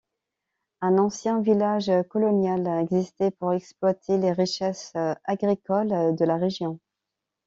[0.81, 4.91] Un ancien village colonial existait pour exploiter les richesses
[5.25, 6.79] agricoles de la région.